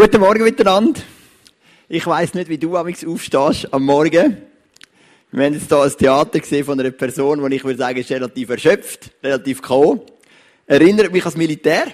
[0.00, 1.00] Guten Morgen miteinander.
[1.88, 4.36] Ich weiss nicht, wie du amigs aufstehst am Morgen.
[5.32, 8.08] Wir haben jetzt hier ein Theater gesehen von einer Person, die ich würde sagen, ist
[8.12, 10.06] relativ erschöpft, relativ K.O.
[10.68, 11.88] Erinnert mich ans Militär.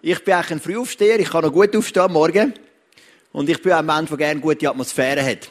[0.00, 2.54] Ich bin eigentlich ein Frühaufsteher, ich kann noch gut aufstehen am Morgen.
[3.32, 5.50] Und ich bin auch ein Mensch, der gerne gute Atmosphäre hat.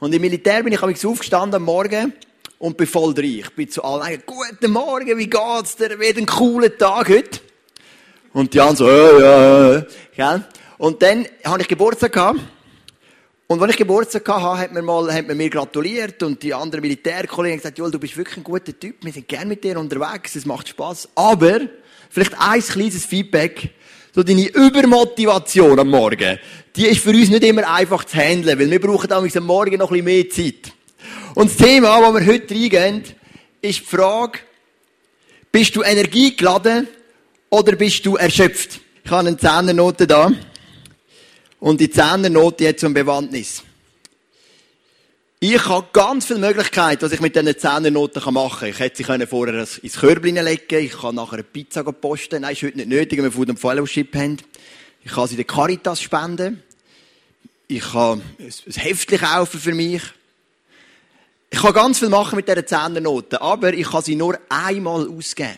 [0.00, 2.12] Und im Militär bin ich amigs aufgestanden am Morgen
[2.58, 3.38] und bin voll drin.
[3.38, 5.98] Ich bin zu allen, guten Morgen, wie geht's dir?
[5.98, 7.40] Wird ein cooler Tag heute.
[8.34, 9.86] Und die anderen so, ja, ja, ja.
[10.14, 10.44] Gell?
[10.78, 12.40] Und dann habe ich Geburtstag gehabt.
[13.46, 16.80] Und als ich Geburtstag hatte, hat man, mal, hat man mir gratuliert und die anderen
[16.80, 20.34] Militärkollegen gesagt, Joel, du bist wirklich ein guter Typ, wir sind gerne mit dir unterwegs,
[20.34, 21.10] es macht Spaß.
[21.14, 21.60] Aber,
[22.08, 23.70] vielleicht ein kleines Feedback,
[24.14, 26.38] so deine Übermotivation am Morgen,
[26.74, 29.92] die ist für uns nicht immer einfach zu handeln, weil wir brauchen am Morgen noch
[29.92, 30.72] ein bisschen mehr Zeit.
[31.34, 33.04] Und das Thema, das wir heute reingehen,
[33.60, 34.38] ist die Frage,
[35.52, 36.88] bist du energiegeladen
[37.50, 38.80] oder bist du erschöpft?
[39.04, 40.32] Ich habe eine Zehnernote da.
[41.64, 43.62] Und die Zehnernote so ein Bewandtnis.
[45.40, 48.68] Ich habe ganz viele Möglichkeiten, was ich mit diesen Zehnernoten machen kann.
[48.68, 52.42] Ich hätte sie vorher ins Körbchen legen Ich kann nachher eine Pizza posten.
[52.42, 54.36] Nein, ist heute nicht nötig, wenn wir Food and Fellowship haben.
[55.04, 56.62] Ich kann sie der Caritas spenden.
[57.66, 60.02] Ich kann ein Heftchen kaufen für mich.
[61.48, 65.56] Ich kann ganz viel machen mit diesen Zehnernoten, aber ich kann sie nur einmal ausgeben.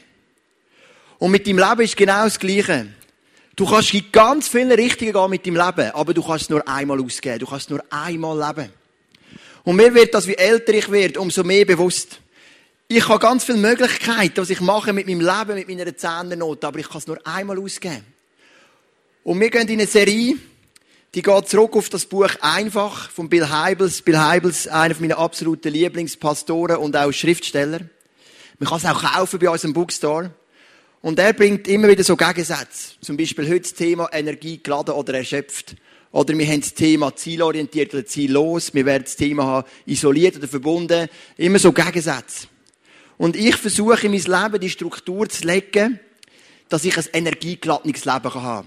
[1.18, 2.86] Und mit deinem Leben ist genau das Gleiche.
[3.56, 6.66] Du kannst in ganz viele Richtungen gehen mit deinem Leben, aber du kannst es nur
[6.68, 7.38] einmal ausgeben.
[7.38, 8.70] Du kannst es nur einmal leben.
[9.64, 12.20] Und mir wird das, wie älter ich werde, umso mehr bewusst.
[12.86, 16.78] Ich habe ganz viele Möglichkeiten, was ich mache mit meinem Leben, mit meiner Zehnernote, aber
[16.78, 18.04] ich kann es nur einmal ausgeben.
[19.24, 20.36] Und wir gehen in eine Serie,
[21.14, 24.02] die geht zurück auf das Buch Einfach von Bill Heibels.
[24.02, 27.80] Bill Heibels, einer meiner absoluten Lieblingspastoren und auch Schriftsteller.
[28.58, 30.30] Man kann es auch kaufen bei unserem Bookstore.
[31.06, 32.94] Und er bringt immer wieder so Gegensätze.
[33.00, 35.76] Zum Beispiel heute das Thema Energie geladen oder erschöpft.
[36.10, 38.74] Oder wir haben das Thema zielorientiert oder ziellos.
[38.74, 41.06] Wir werden das Thema haben, isoliert oder verbunden.
[41.36, 42.48] Immer so Gegensätze.
[43.18, 46.00] Und ich versuche in mein Leben die Struktur zu legen,
[46.68, 48.66] dass ich ein energiegeladenes Leben haben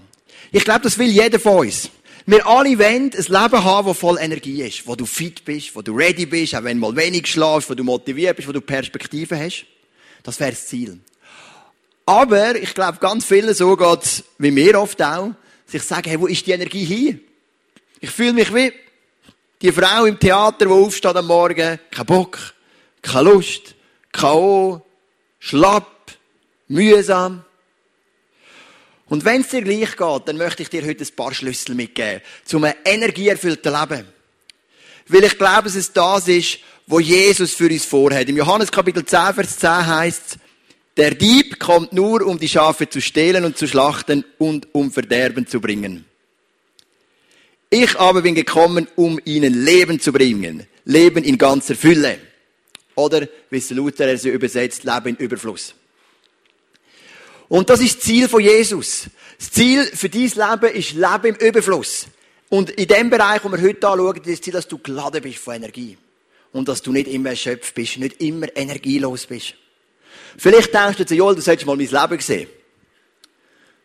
[0.50, 1.90] Ich glaube, das will jeder von uns.
[2.24, 4.86] Wir alle wollen ein Leben haben, das voll Energie ist.
[4.86, 7.74] Wo du fit bist, wo du ready bist, auch wenn du mal wenig schlafst, wo
[7.74, 9.66] du motiviert bist, wo du Perspektiven hast.
[10.22, 11.00] Das wäre das Ziel.
[12.06, 15.32] Aber ich glaube, ganz viele so geht's, wie mir oft auch,
[15.66, 17.20] sich sagen, hey, wo ist die Energie hin?
[18.00, 18.72] Ich fühle mich wie
[19.62, 22.38] die Frau im Theater, die aufsteht am Morgen, kein Bock,
[23.02, 23.74] keine Lust,
[24.12, 24.80] K.O.,
[25.38, 26.12] schlapp,
[26.68, 27.44] mühsam.
[29.06, 32.22] Und wenn es dir gleich geht, dann möchte ich dir heute ein paar Schlüssel mitgeben,
[32.44, 34.06] zu einem energieerfüllten Leben.
[35.08, 38.28] Weil ich glaube, dass es das ist, wo Jesus für uns vorhat.
[38.28, 40.38] Im Johannes Kapitel 10, Vers 10 heißt es,
[40.96, 45.46] der Dieb kommt nur, um die Schafe zu stehlen und zu schlachten und um Verderben
[45.46, 46.04] zu bringen.
[47.70, 50.66] Ich aber bin gekommen, um ihnen Leben zu bringen.
[50.84, 52.18] Leben in ganzer Fülle.
[52.96, 55.74] Oder, wie es Luther er so übersetzt, Leben in Überfluss.
[57.48, 59.04] Und das ist das Ziel von Jesus.
[59.38, 62.06] Das Ziel für dein Leben ist Leben im Überfluss.
[62.48, 65.38] Und in dem Bereich, wo wir heute anschauen, ist das Ziel, dass du geladen bist
[65.38, 65.96] von Energie.
[66.52, 69.54] Und dass du nicht immer erschöpft bist, nicht immer energielos bist.
[70.42, 72.48] Vielleicht denkst du jetzt, Joel, du solltest mal mein Leben sehen.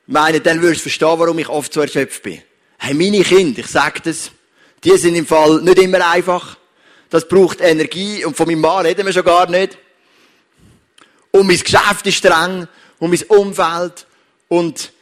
[0.07, 2.41] Ich meine, dann würdest du verstehen, warum ich oft so erschöpft bin.
[2.77, 4.31] Hey, meine Kinder, ich sag das,
[4.81, 6.55] die sind im Fall nicht immer einfach.
[7.09, 9.77] Das braucht Energie und von meinem Mann reden wir schon gar nicht.
[11.31, 14.07] Und mein Geschäft ist streng und mein Umfeld
[14.47, 14.93] und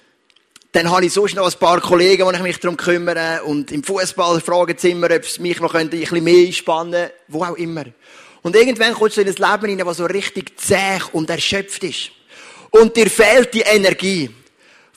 [0.71, 3.83] dann habe ich sonst noch ein paar Kollegen, die ich mich darum kümmere und im
[3.83, 7.85] Fußball fragen sie immer, ob es mich noch ein bisschen mehr einspannen wo auch immer.
[8.43, 12.11] Und irgendwann kommst du in ein Leben hinein, das so richtig zäh und erschöpft ist.
[12.69, 14.29] Und dir fehlt die Energie,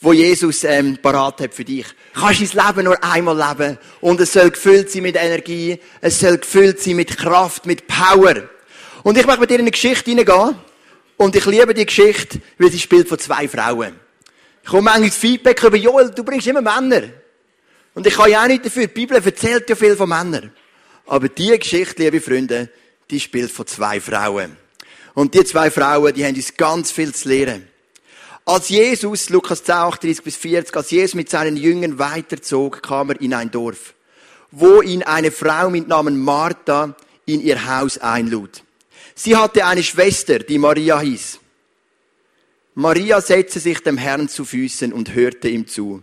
[0.00, 1.86] wo Jesus ähm, parat hat für dich.
[2.12, 3.78] Du kannst dein Leben nur einmal leben.
[4.00, 5.78] Und es soll gefüllt sein mit Energie.
[6.00, 8.48] Es soll gefüllt sein mit Kraft, mit Power.
[9.04, 10.56] Und ich möchte mit dir in eine Geschichte hineingehen.
[11.16, 13.94] Und ich liebe die Geschichte, weil sie spielt von zwei Frauen.
[14.62, 17.04] Ich komme manchmal Feedback über, Joel, du bringst immer Männer.
[17.94, 18.88] Und ich kann ja auch nicht dafür.
[18.88, 20.52] Die Bibel erzählt ja viel von Männern.
[21.06, 22.68] Aber diese Geschichte, liebe Freunde,
[23.10, 24.56] die spielt von zwei Frauen.
[25.14, 27.66] Und die zwei Frauen, die haben uns ganz viel zu lehren.
[28.44, 33.20] Als Jesus, Lukas 10, 38 bis 40, als Jesus mit seinen Jüngern weiterzog, kam er
[33.20, 33.94] in ein Dorf,
[34.52, 36.94] wo ihn eine Frau mit Namen Martha
[37.24, 38.62] in ihr Haus einlud.
[39.14, 41.40] Sie hatte eine Schwester, die Maria hieß.
[42.74, 46.02] Maria setzte sich dem Herrn zu Füßen und hörte ihm zu.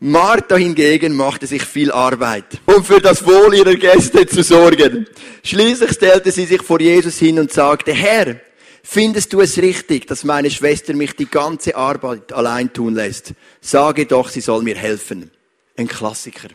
[0.00, 5.06] Martha hingegen machte sich viel Arbeit, um für das Wohl ihrer Gäste zu sorgen.
[5.42, 8.36] Schließlich stellte sie sich vor Jesus hin und sagte, Herr,
[8.82, 13.34] findest du es richtig, dass meine Schwester mich die ganze Arbeit allein tun lässt?
[13.60, 15.30] Sage doch, sie soll mir helfen.
[15.76, 16.48] Ein Klassiker.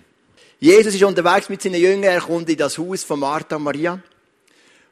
[0.60, 4.00] Jesus ist unterwegs mit seinen Jüngern, er kommt in das Haus von Martha und Maria.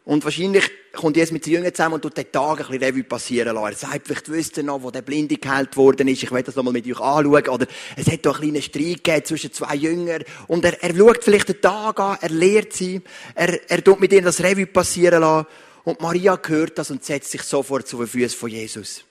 [0.08, 0.64] Und wahrscheinlich
[0.94, 3.74] kommt Jesus mit seinen Jüngern zusammen und tut den Tag ein bisschen Revue passieren lassen.
[3.74, 6.24] Er sagt, vielleicht wisst ihr noch, wo der Blinde geheilt worden ist.
[6.24, 7.50] Ich will das nochmal mit euch anschauen.
[7.50, 7.68] Oder
[7.98, 10.24] es hat da einen kleinen Streit zwischen zwei Jüngern.
[10.48, 13.02] Und er, er schaut vielleicht den Tag an, er lehrt sie,
[13.36, 15.48] er, er tut mit ihnen das Revue passieren lassen.
[15.84, 19.04] Und Maria hört das und setzt sich sofort zu den Füßen von Jesus.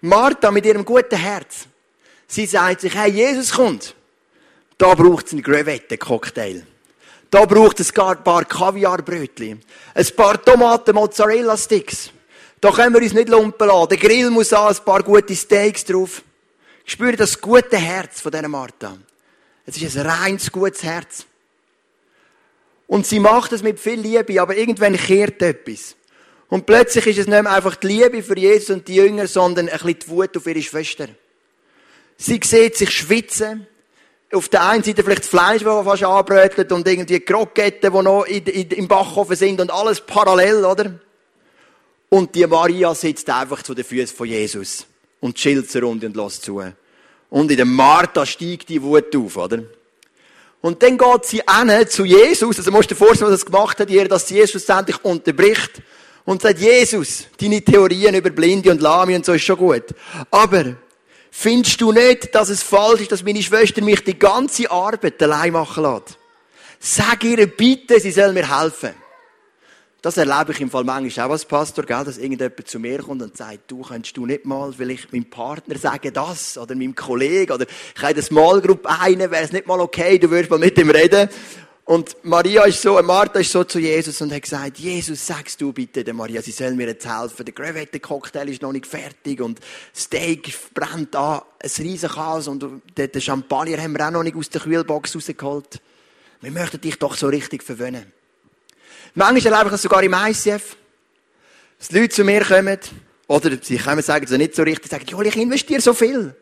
[0.00, 1.66] Martha mit ihrem guten Herz,
[2.28, 3.96] sie sagt sich, hey, Jesus kommt.
[4.78, 6.62] Da braucht es einen Grevette-Cocktail.
[7.30, 9.62] Da braucht es gar ein paar Kaviarbrötchen.
[9.94, 12.10] Ein paar Tomaten Mozzarella Sticks.
[12.60, 13.88] Da können wir uns nicht lumpen lassen.
[13.90, 16.22] Der Grill muss an, ein paar gute Steaks drauf.
[16.84, 18.98] Ich spüre das gute Herz von dieser Martha.
[19.64, 21.24] Es ist ein reines, gutes Herz.
[22.88, 25.94] Und sie macht es mit viel Liebe, aber irgendwann kehrt etwas.
[26.48, 29.68] Und plötzlich ist es nicht mehr einfach die Liebe für Jesus und die Jünger, sondern
[29.68, 31.08] ein bisschen die Wut auf ihre Schwester.
[32.16, 33.68] Sie sieht sich schwitzen
[34.32, 38.24] auf der einen Seite vielleicht das Fleisch, das fast anbrötelt und irgendwie Kroketten, die noch
[38.24, 40.92] in, in, im Backofen sind und alles parallel, oder?
[42.08, 44.86] Und die Maria sitzt einfach zu den Füßen von Jesus
[45.20, 46.62] und chillt rund und lässt zu.
[47.30, 49.62] Und in der Martha steigt die Wut auf, oder?
[50.60, 53.78] Und dann geht sie hin zu Jesus, also musst du dir vorstellen, was das gemacht
[53.78, 55.82] hat, ihr, dass sie Jesus endlich unterbricht
[56.24, 59.84] und sagt, Jesus, deine Theorien über Blinde und Lahme und so ist schon gut.
[60.30, 60.76] Aber
[61.30, 65.52] Findest du nicht, dass es falsch ist, dass meine Schwester mich die ganze Arbeit allein
[65.52, 66.18] machen lässt?
[66.80, 68.94] Sag ihr bitte, sie soll mir helfen.
[70.02, 73.20] Das erlebe ich im Fall manchmal auch als Pastor, gell, dass irgendjemand zu mir kommt
[73.20, 77.52] und sagt, du könntest du nicht mal vielleicht meinem Partner sagen das, oder meinem Kollegen,
[77.52, 80.58] oder ich habe eine Small Group einen, wäre es nicht mal okay, du würdest mal
[80.58, 81.28] mit ihm reden.
[81.90, 85.72] Und Maria ist so, Martha ist so zu Jesus und hat gesagt, Jesus, sagst du
[85.72, 87.44] bitte der Maria, sie soll mir jetzt helfen.
[87.44, 89.58] Der Gravette-Cocktail ist noch nicht fertig und
[89.92, 92.64] Steak brennt an, ein riesen Chaos und
[92.96, 95.80] den Champagner haben wir auch noch nicht aus der Kühlbox rausgeholt.
[96.40, 98.12] Wir möchten dich doch so richtig verwöhnen.
[99.16, 100.76] Manchmal erlebe ich das sogar im ICF,
[101.76, 102.78] dass Leute zu mir kommen,
[103.26, 106.36] oder sie kommen sagen sie nicht so richtig, sagen, ja, ich investiere so viel.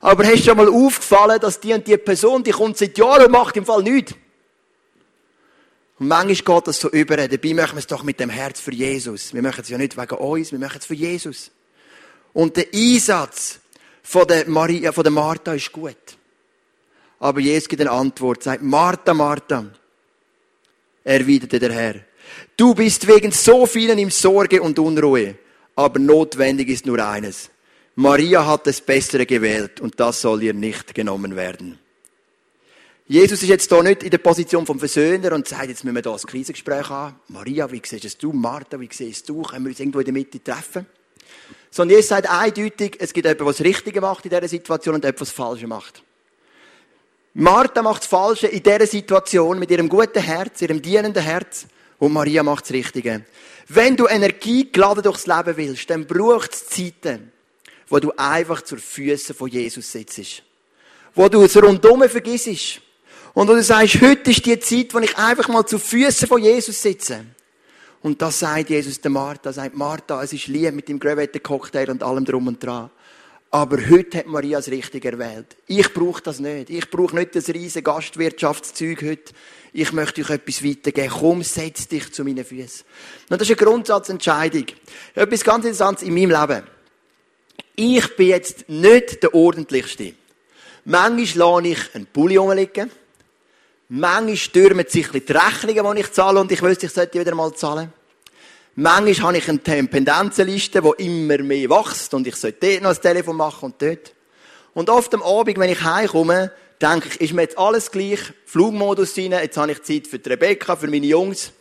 [0.00, 3.24] Aber hast du schon mal aufgefallen, dass die und die Person, die kommt seit Jahren
[3.24, 4.12] und macht im Fall nichts?
[5.98, 7.16] Und manchmal geht das so über.
[7.16, 9.32] Dabei machen wir es doch mit dem Herz für Jesus.
[9.32, 11.50] Wir machen es ja nicht wegen uns, wir machen es für Jesus.
[12.32, 13.60] Und der Einsatz
[14.02, 15.96] von der, Maria, von der Martha ist gut.
[17.20, 19.66] Aber Jesus gibt eine Antwort, sagt, Martha, Martha,
[21.04, 21.94] erwiderte der Herr,
[22.56, 25.36] du bist wegen so vielen im Sorge und Unruhe,
[25.76, 27.50] aber notwendig ist nur eines.
[27.94, 31.78] Maria hat das Bessere gewählt und das soll ihr nicht genommen werden.
[33.06, 36.02] Jesus ist jetzt hier nicht in der Position vom Versöhner und sagt, jetzt müssen wir
[36.02, 37.16] hier ein Krisengespräch haben.
[37.28, 38.32] Maria, wie siehst es du?
[38.32, 39.42] Martha, wie siehst du?
[39.42, 40.86] Können wir uns irgendwo in der Mitte treffen?
[41.70, 45.04] Sondern Jesus sagt eindeutig, es gibt jemanden, was das Richtige macht in dieser Situation und
[45.04, 46.02] etwas Falsches macht.
[47.34, 51.66] Martha macht das Falsche in dieser Situation mit ihrem guten Herz, ihrem dienenden Herz
[51.98, 53.26] und Maria macht das Richtige.
[53.68, 57.32] Wenn du Energie geladen durchs Leben willst, dann braucht es Zeiten,
[57.88, 60.42] wo du einfach zur Füße von Jesus sitzt.
[61.14, 62.80] Wo du es rundum vergisst
[63.34, 66.80] und du sagst, heute ist die Zeit, wo ich einfach mal zu Füßen von Jesus
[66.80, 67.24] sitze.
[68.00, 72.02] Und das sagt Jesus der Martha, sagt Martha, es ist lieb mit dem Grevette-Cocktail und
[72.02, 72.90] allem drum und dran.
[73.50, 75.56] Aber heute hat Maria das Richtige erwählt.
[75.66, 76.70] Ich brauche das nicht.
[76.70, 79.32] Ich brauche nicht das riesige Gastwirtschaftszeug heute.
[79.72, 81.14] Ich möchte euch etwas weitergeben.
[81.18, 82.84] Komm, setz dich zu meinen Füßen.
[83.30, 84.66] Und das ist eine Grundsatzentscheidung.
[85.14, 86.66] Etwas ganz Interessantes in meinem Leben.
[87.76, 90.14] Ich bin jetzt nicht der Ordentlichste.
[90.84, 92.90] Manchmal lasse ich einen Pulli rumliegen.
[93.88, 97.52] Manchmal stürmen sich die Rechnungen, die ich zahle und ich wüsste, ich sollte wieder mal
[97.54, 97.92] zahlen.
[98.76, 103.00] Manchmal habe ich eine Dependenzenliste, die immer mehr wächst und ich sollte dort noch ein
[103.00, 104.12] Telefon machen und dort.
[104.72, 106.50] Und oft am Abend, wenn ich heimkomme,
[106.80, 110.28] denke ich, ist mir jetzt alles gleich, Flugmodus rein, jetzt habe ich Zeit für die
[110.28, 111.52] Rebecca, für meine Jungs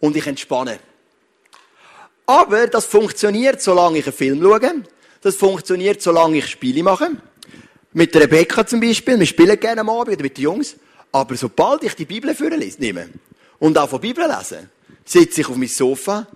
[0.00, 0.80] und ich entspanne.
[2.26, 4.82] Aber das funktioniert, solange ich einen Film schaue.
[5.20, 7.10] Das funktioniert, solange ich Spiele mache.
[7.92, 9.18] Mit Rebecca zum Beispiel.
[9.18, 10.76] Wir spielen gerne am Abend mit den Jungs.
[11.16, 12.36] Aber sobald ich die Bibel
[12.78, 13.08] nehme
[13.58, 14.68] und auch von Bibel lesen,
[15.02, 16.26] sitze ich auf meinem Sofa,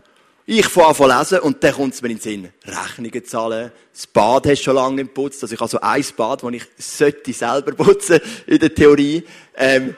[0.47, 2.49] ich fange an lesen und dann kommt es mir in den Sinn.
[2.65, 6.43] Rechnungen zahlen, das Bad hast du schon lange geputzt, also ich habe so ein Bad,
[6.43, 9.23] das ich sollte selber putzen, in der Theorie.
[9.55, 9.95] Ähm,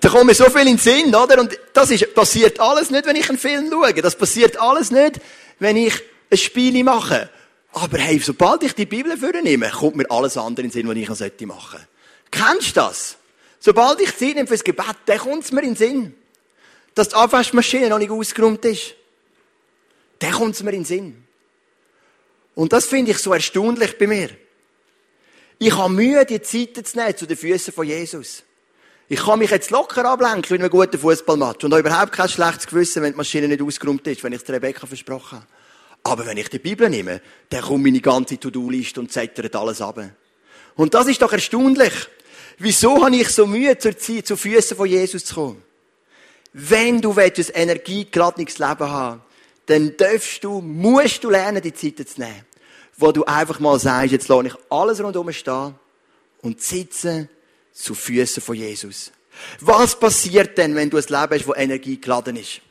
[0.00, 1.38] da kommt mir so viel in den Sinn, oder?
[1.38, 3.92] Und das ist, passiert alles nicht, wenn ich einen Film schaue.
[3.92, 5.20] Das passiert alles nicht,
[5.58, 5.92] wenn ich
[6.30, 7.28] ein Spiel mache.
[7.72, 11.20] Aber hey, sobald ich die Bibel nehme, kommt mir alles andere in den Sinn, was
[11.20, 11.88] ich machen sollte.
[12.30, 13.17] Kennst du das?
[13.60, 16.14] Sobald ich Zeit nehme fürs Gebet, dann kommt es mir in den Sinn.
[16.94, 18.94] Dass die Abwaschmaschine noch nicht ausgeräumt ist.
[20.18, 21.24] Dann kommt es mir in den Sinn.
[22.54, 24.30] Und das finde ich so erstaunlich bei mir.
[25.58, 28.42] Ich habe Mühe, die Zeiten zu nehmen zu den Füßen von Jesus.
[29.08, 32.66] Ich kann mich jetzt locker ablenken in einem guten Fußballmatch und habe überhaupt kein schlechtes
[32.66, 35.46] Gewissen, wenn die Maschine nicht ausgeräumt ist, wenn ich es Rebecca versprochen habe.
[36.04, 40.00] Aber wenn ich die Bibel nehme, dann kommt meine ganze To-Do-Liste und zettert alles ab.
[40.76, 41.92] Und das ist doch erstaunlich.
[42.58, 45.62] Wieso habe ich so Mühe, zur Zeit zu Füßen von Jesus zu kommen?
[46.52, 49.22] Wenn du ein energiegeladenes Leben haben
[49.68, 52.46] dann darfst du, musst du lernen, die Zeiten zu nehmen.
[52.96, 55.74] Wo du einfach mal sagst, jetzt lasse ich alles rundherum stehen
[56.40, 57.28] und sitze
[57.72, 59.12] zu Füßen von Jesus.
[59.60, 62.62] Was passiert denn, wenn du ein Leben hast, das energiegeladen ist?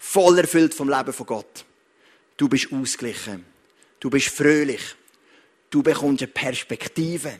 [0.00, 1.64] Voll erfüllt vom Leben von Gott.
[2.36, 3.46] Du bist ausgeglichen.
[4.00, 4.96] Du bist fröhlich.
[5.70, 7.34] Du bekommst eine Perspektive.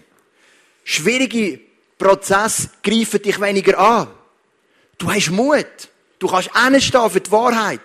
[0.85, 1.61] Schwierige
[2.03, 4.09] Prozesse greifen dich weniger an.
[4.99, 5.89] Du hast Mut.
[6.19, 7.81] Du kannst hinstehen für die Wahrheit.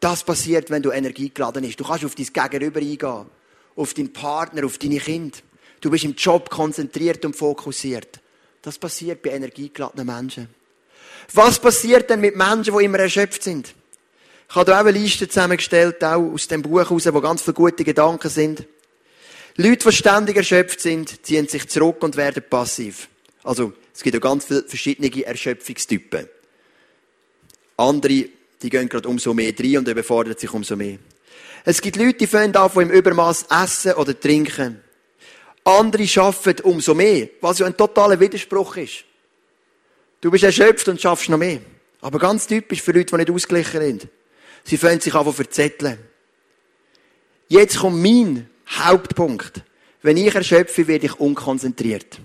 [0.00, 1.78] Das passiert, wenn du energiegeladen bist.
[1.78, 3.26] Du kannst auf dein Gegenüber eingehen.
[3.76, 5.38] Auf deinen Partner, auf deine Kinder.
[5.80, 8.20] Du bist im Job konzentriert und fokussiert.
[8.62, 10.48] Das passiert bei energiegeladenen Menschen.
[11.32, 13.74] Was passiert denn mit Menschen, die immer erschöpft sind?
[14.48, 17.54] Ich habe da auch eine Liste zusammengestellt, auch aus dem Buch heraus, wo ganz viele
[17.54, 18.66] gute Gedanken sind.
[19.60, 23.08] Leute, die ständig erschöpft sind, ziehen sich zurück und werden passiv.
[23.42, 26.28] Also, es gibt ja ganz viele verschiedene Erschöpfungstypen.
[27.76, 28.28] Andere,
[28.62, 30.98] die gehen gerade umso mehr rein und überfordern sich umso mehr.
[31.64, 34.80] Es gibt Leute, die fangen an, von im Übermaß essen oder trinken.
[35.64, 39.04] Andere arbeiten umso mehr, was ja ein totaler Widerspruch ist.
[40.20, 41.62] Du bist erschöpft und schaffst noch mehr.
[42.00, 44.08] Aber ganz typisch für Leute, die nicht ausgeglichen sind.
[44.62, 45.98] Sie fangen sich an zu verzetteln.
[47.48, 49.62] Jetzt kommt mein Hauptpunkt.
[50.02, 52.20] Wenn ich erschöpfe, werde ich unkonzentriert.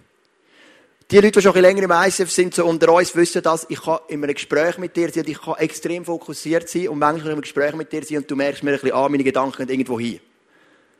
[1.11, 3.65] Die Leute, die schon ein bisschen länger im ISF sind, so unter uns, wissen das.
[3.69, 7.27] Ich kann in einem Gespräch mit dir sein ich kann extrem fokussiert sein und manchmal
[7.27, 9.67] in einem Gespräch mit dir sein und du merkst mir ein bisschen an, meine Gedanken
[9.67, 10.19] gehen irgendwo hin.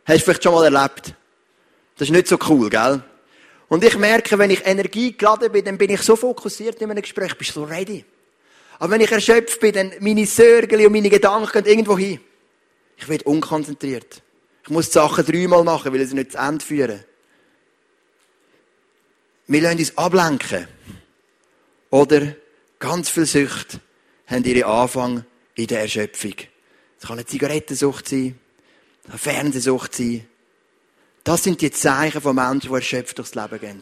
[0.06, 1.16] Hast du vielleicht schon mal erlebt?
[1.98, 3.04] Das ist nicht so cool, gell?
[3.70, 7.02] Und ich merke, wenn ich Energie geladen bin, dann bin ich so fokussiert in einem
[7.02, 8.04] Gespräch, bist du so ready.
[8.80, 12.20] Aber wenn ich erschöpft bin, dann meine Sorgen und meine Gedanken gehen irgendwo hin.
[12.98, 14.23] Ich werde unkonzentriert.
[14.64, 17.04] Ich muss die Sachen dreimal machen, weil sie nicht zu Ende führen.
[19.48, 20.68] Wir lassen uns ablenken.
[21.90, 22.36] Oder
[22.80, 23.80] ganz viel Sucht
[24.28, 26.36] haben ihren Anfang in der Erschöpfung.
[27.00, 28.40] Es kann eine Zigarettensucht sein,
[29.10, 30.26] eine Fernsehsucht sein.
[31.26, 33.82] Das sind die Zeichen von Menschen, die erschöpft durchs Leben gehen.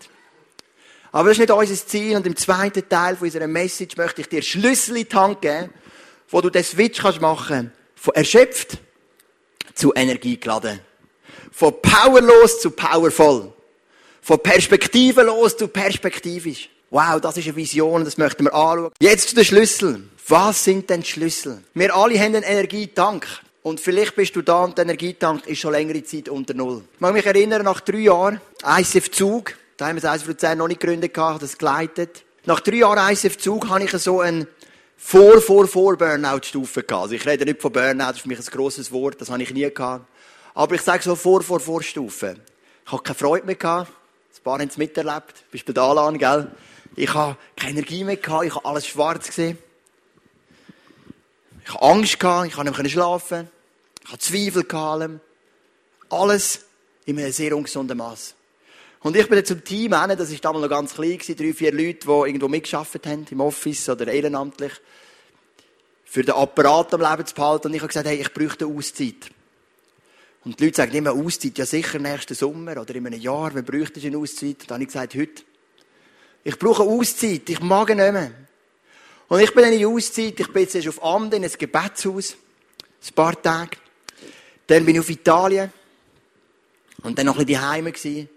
[1.11, 2.15] Aber das ist nicht unser Ziel.
[2.15, 5.69] Und im zweiten Teil von unserer Message möchte ich dir Schlüssel in die Hand geben,
[6.29, 7.71] wo du den Switch machen kannst.
[7.95, 8.79] Von erschöpft
[9.73, 10.79] zu energiegeladen.
[11.51, 13.53] Von powerlos zu powervoll.
[14.21, 16.69] Von perspektivenlos zu perspektivisch.
[16.89, 18.91] Wow, das ist eine Vision, das möchten wir anschauen.
[18.99, 20.11] Jetzt zu den Schlüsseln.
[20.27, 21.63] Was sind denn die Schlüssel?
[21.73, 23.27] Wir alle haben einen Energietank.
[23.63, 26.83] Und vielleicht bist du da und der Energietank ist schon längere Zeit unter Null.
[26.95, 30.57] Ich mag mich erinnern, nach drei Jahren, ICF Zug, da haben wir das ICF Luzern
[30.57, 32.23] noch nicht gegründet, das geleitet.
[32.45, 34.47] Nach drei Jahren ICF Zug habe ich so ein
[35.03, 37.03] vor, vor, vor Burnout-Stufe gehabt.
[37.03, 39.41] Also ich rede nicht von Burnout, das ist für mich ein grosses Wort, das habe
[39.41, 40.05] ich nie gehabt.
[40.53, 42.37] Aber ich sage so vor, vor, vor Stufe.
[42.85, 43.89] Ich habe keine Freude mehr gehabt.
[43.89, 45.43] Ein paar haben es miterlebt.
[45.51, 46.51] Bist bei der Alan, gell?
[46.95, 48.45] Ich habe keine Energie mehr gehabt.
[48.45, 49.57] Ich habe alles schwarz gesehen.
[51.65, 52.47] Ich habe Angst gehabt.
[52.47, 53.49] Ich konnte nicht schlafen.
[54.03, 55.19] Ich habe Zweifel gehabt.
[56.09, 56.61] Alles
[57.05, 58.35] in einem sehr ungesunden Maß.
[59.03, 61.71] Und ich bin dann zum Team hin, das war damals noch ganz klein, drei, vier
[61.71, 64.73] Leute, die irgendwo mitgearbeitet haben, im Office oder ehrenamtlich,
[66.05, 67.67] für den Apparat am Leben zu behalten.
[67.67, 69.31] Und ich habe gesagt, hey, ich bräuchte eine Auszeit.
[70.43, 73.65] Und die Leute sagen immer, Auszeit, ja sicher nächsten Sommer oder in einem Jahr, wann
[73.65, 74.61] bräuchte ich eine Auszeit?
[74.61, 75.43] Und dann habe ich gesagt, heute.
[76.43, 78.31] Ich brauche eine Auszeit, ich mag nicht mehr.
[79.27, 83.15] Und ich bin in eine Auszeit, ich bin jetzt auf Amt in ein Gebetshaus, ein
[83.15, 83.77] paar Tage.
[84.67, 85.71] Dann bin ich auf Italien.
[87.03, 88.29] Und dann noch ein bisschen daheim gewesen.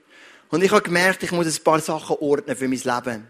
[0.55, 3.27] Und ich habe gemerkt, ich muss ein paar Sachen ordnen für mein Leben.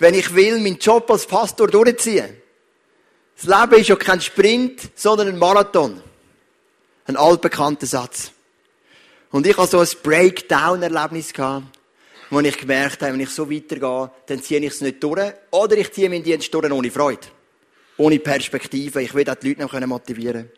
[0.00, 2.36] Wenn ich will, meinen Job als Pastor durchziehen.
[3.36, 6.02] Das Leben ist ja kein Sprint, sondern ein Marathon.
[7.06, 8.32] Ein altbekannter Satz.
[9.30, 11.66] Und ich hatte so ein Breakdown-Erlebnis gehabt,
[12.28, 15.32] wo ich gemerkt habe, wenn ich so weitergehe, dann ziehe ich es nicht durch.
[15.52, 17.28] Oder ich ziehe meinen Dienst durch ohne Freude.
[17.98, 19.00] Ohne Perspektive.
[19.00, 20.50] Ich will auch die Leute noch motivieren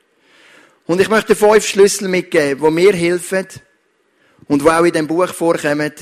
[0.86, 3.48] Und ich möchte fünf Schlüssel mitgeben, die mir helfen,
[4.48, 5.92] und die auch in dem Buch vorkommen,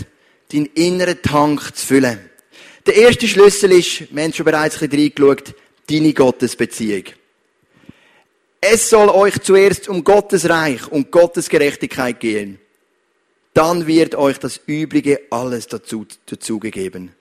[0.52, 2.30] deinen inneren Tank zu füllen.
[2.86, 5.54] Der erste Schlüssel ist, wir haben schon bereits ein bisschen reingeschaut,
[5.88, 7.04] deine Gottesbeziehung.
[8.60, 12.58] Es soll euch zuerst um Gottes Reich und Gottes Gerechtigkeit gehen.
[13.52, 17.14] Dann wird euch das Übrige alles dazu, dazugegeben.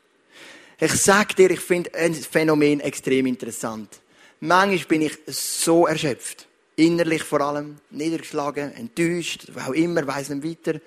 [0.80, 4.02] Ich sag dir, ich finde ein Phänomen extrem interessant.
[4.40, 6.48] Manchmal bin ich so erschöpft.
[6.76, 10.80] Innerlich vor allem, niedergeschlagen, enttäuscht, auch immer, weiss nicht weiter.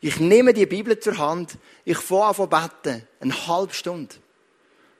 [0.00, 3.08] Ich nehme die Bibel zur Hand, ich fange an zu beten.
[3.20, 4.14] Eine halbe Stunde.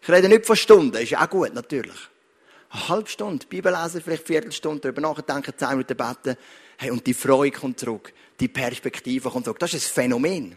[0.02, 1.96] Ich rede nicht von Stunden, ist ja auch gut, natürlich.
[2.68, 6.36] Eine halbe Stunde, Bibel lesen, vielleicht eine Viertelstunde, darüber nachdenken, zehn Minuten beten.
[6.76, 8.12] Hey, und die Freude kommt zurück.
[8.40, 9.58] Die Perspektive kommt zurück.
[9.58, 10.56] Das ist ein Phänomen.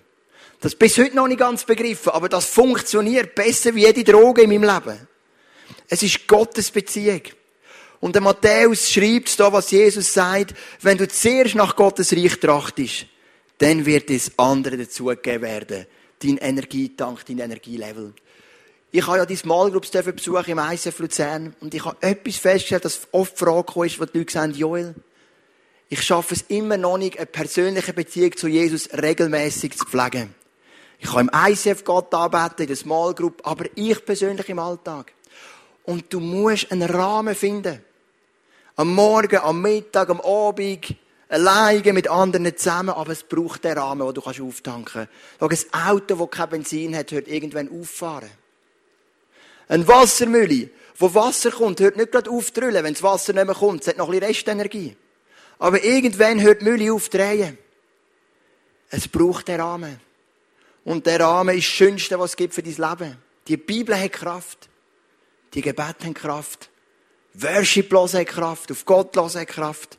[0.60, 4.50] Das bis heute noch nicht ganz begriffen, aber das funktioniert besser wie jede Droge in
[4.50, 5.08] meinem Leben.
[5.88, 7.22] Es ist Gottes Beziehung.
[8.00, 13.08] Und der Matthäus schreibt da, was Jesus sagt, wenn du zuerst nach Gottes Reich trachtest,
[13.58, 15.86] dann wird das andere dazugegeben werden.
[16.20, 18.14] Dein Energietank, dein Energielevel.
[18.92, 22.86] Ich habe ja die Small Groups besuchen im ICF Luzern und ich habe etwas festgestellt,
[22.86, 24.96] dass oft Frage ist, wo die Leute sagen, Joel,
[25.90, 30.34] ich schaffe es immer noch nicht, eine persönliche Beziehung zu Jesus regelmäßig zu pflegen.
[31.00, 35.14] Ich kann im ICF Gott arbeiten, in der Small Group, aber ich persönlich im Alltag.
[35.84, 37.82] Und du musst einen Rahmen finden.
[38.80, 40.96] Am Morgen, am Mittag, am Abend,
[41.30, 45.08] alleine mit anderen zusammen, aber es braucht den Rahmen, wo du kannst auftanken
[45.40, 45.74] kannst.
[45.74, 48.30] Ein Auto, das kein Benzin hat, hört irgendwann auffahren.
[49.68, 53.82] Ein Wassermühle, wo Wasser kommt, hört nicht gerade auftrüllen, wenn das Wasser nicht mehr kommt.
[53.82, 54.96] Es hat noch ein bisschen Restenergie.
[55.58, 57.58] Aber irgendwann hört die Mühle auf drehen.
[58.92, 60.00] Es braucht den Rahmen.
[60.86, 63.18] Und der Rahmen ist das Schönste, was es gibt für dein Leben.
[63.48, 64.70] Die Bibel hat Kraft.
[65.56, 66.70] Die Gebete haben Kraft.
[67.40, 68.72] Worship hat Kraft.
[68.72, 69.98] Auf Gott hat Kraft.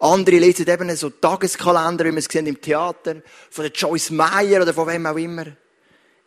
[0.00, 3.16] Andere lesen eben so Tageskalender, wie wir es sehen im Theater,
[3.50, 5.46] von der Joyce Meyer oder von wem auch immer.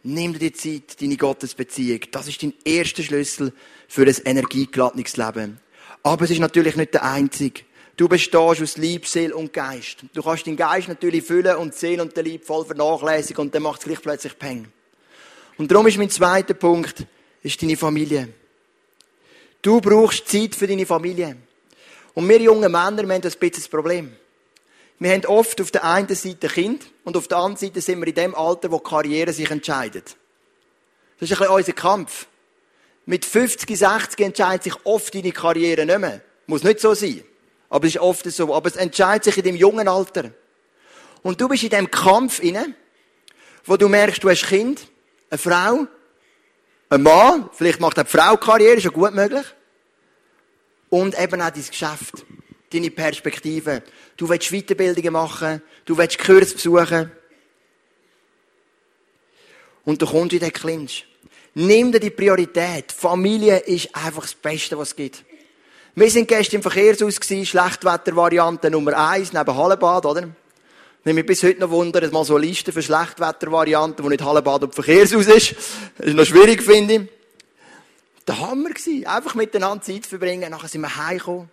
[0.03, 2.01] Nimm dir die Zeit, deine Gottesbeziehung.
[2.11, 3.51] Das ist dein erster Schlüssel
[3.87, 5.59] für ein energiegeladenes Leben.
[6.03, 7.61] Aber es ist natürlich nicht der einzige.
[7.97, 10.05] Du bestehst aus Lieb, Seele und Geist.
[10.13, 13.63] Du kannst deinen Geist natürlich füllen und Seele und den Lieb voll vernachlässigen und dann
[13.63, 14.67] macht es gleich plötzlich Peng.
[15.57, 17.05] Und darum ist mein zweiter Punkt,
[17.41, 18.29] ist deine Familie.
[19.63, 21.37] Du brauchst Zeit für deine Familie.
[22.13, 24.13] Und wir jungen Männer, wir haben ein bisschen das Problem.
[24.99, 28.07] Wir haben oft auf der einen Seite Kind und auf der anderen Seite sind wir
[28.07, 30.17] in dem Alter, wo die Karriere sich entscheidet.
[31.17, 32.27] Das ist ein bisschen unser Kampf.
[33.05, 36.21] Mit 50, 60 entscheidet sich oft deine Karriere nicht mehr.
[36.45, 37.23] Muss nicht so sein.
[37.69, 38.53] Aber es ist oft so.
[38.53, 40.31] Aber es entscheidet sich in dem jungen Alter.
[41.21, 42.75] Und du bist in dem Kampf inne,
[43.63, 44.87] wo du merkst, du hast ein Kind,
[45.29, 45.87] eine Frau,
[46.93, 49.45] ein Mann, vielleicht macht eine Frau Karriere, ist ja gut möglich.
[50.89, 52.25] Und eben auch dein Geschäft,
[52.71, 53.81] deine Perspektive.
[54.15, 57.11] Du willst Weiterbildungen machen, du willst Kurs besuchen.
[59.85, 61.07] Und du kommst in den Clinch.
[61.55, 62.91] Nimm dir die Priorität.
[62.91, 65.25] Familie ist einfach das Beste, was es gibt.
[65.95, 70.29] Wir sind gestern im Verkehrshaus Schlechtwettervariante Nummer eins neben Hallenbad, oder?
[71.05, 74.23] Nehme mich bis heute noch Wunder, dass mal so eine Liste für Schlechtwettervarianten, wo nicht
[74.23, 75.55] Hallenbad und Verkehrshaus ist.
[75.97, 77.01] Das ist noch schwierig, finde ich.
[78.25, 79.05] Der Hammer gewesen.
[79.05, 80.49] Einfach miteinander Zeit verbringen.
[80.49, 81.49] Nachher sind wir heimgekommen.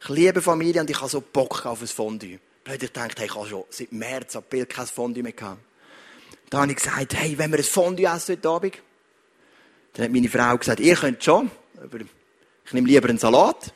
[0.00, 2.38] Ich liebe Familie und ich habe so Bock auf ein Fondue.
[2.64, 5.60] Plötzlich dachte ich, ich habe schon seit März, April kein Fondue mehr gehabt.
[6.48, 8.78] Da habe ich gesagt, hey, wenn wir ein Fondue essen heute Abend?
[9.92, 11.50] Dann hat meine Frau gesagt, ihr könnt schon,
[11.82, 11.98] aber
[12.64, 13.72] ich nehme lieber einen Salat.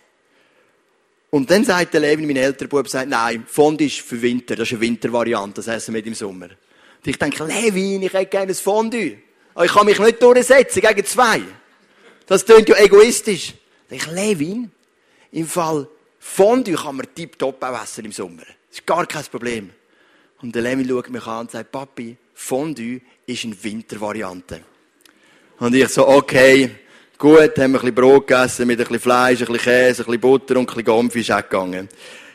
[1.31, 4.69] Und dann sagt der Levin, mein älterer Bub, sagt, nein, Fondue ist für Winter, das
[4.69, 6.47] ist eine Wintervariante, das essen wir im Sommer.
[6.47, 9.19] Und ich denke, Levin, ich hätte gerne ein Fondue.
[9.55, 11.41] Aber ich kann mich nicht durchsetzen gegen zwei.
[12.27, 13.55] Das klingt ja egoistisch.
[13.89, 14.71] Ich Levin,
[15.33, 15.89] im Fall
[16.19, 18.43] Fondue kann man tiptop auch essen im Sommer.
[18.43, 19.71] Das ist gar kein Problem.
[20.43, 24.63] Und der Levin schaut mich an und sagt, Papi, Fondue ist eine Wintervariante.
[25.59, 26.71] Und ich so, okay,
[27.21, 30.07] Gut, haben wir ein bisschen Brot gegessen mit ein bisschen Fleisch, ein bisschen Käse, ein
[30.07, 31.87] bisschen Butter und ein bisschen Gompfisch gegangen.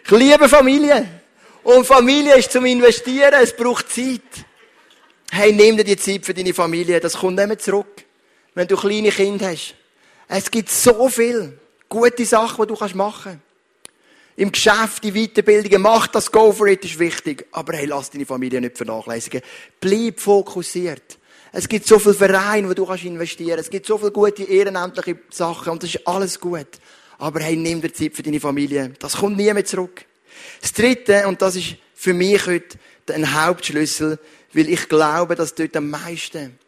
[0.03, 1.07] Ich liebe Familie.
[1.63, 4.21] Und Familie ist zum Investieren, es braucht Zeit.
[5.31, 8.05] Hey, nimm dir die Zeit für deine Familie, das kommt nicht mehr zurück.
[8.53, 9.73] Wenn du kleine Kinder hast.
[10.27, 11.57] Es gibt so viel
[11.89, 13.39] gute Sachen, die du machen kannst.
[14.35, 17.47] Im Geschäft, die Weiterbildungen, mach das, go for it, ist wichtig.
[17.53, 19.41] Aber hey, lass deine Familie nicht vernachlässigen.
[19.79, 21.17] Bleib fokussiert.
[21.57, 25.19] Es gibt so viele Vereine, wo du kannst investieren Es gibt so viele gute ehrenamtliche
[25.29, 26.67] Sachen und das ist alles gut.
[27.17, 28.91] Aber hey, nimm dir Zeit für deine Familie.
[28.99, 30.03] Das kommt nie mehr zurück.
[30.59, 32.77] Das Dritte, und das ist für mich heute
[33.13, 34.19] ein Hauptschlüssel,
[34.51, 36.59] weil ich glaube, dass dort am meisten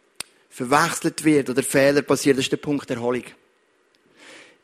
[0.49, 3.25] verwechselt wird oder Fehler passiert, das ist der Punkt Erholung.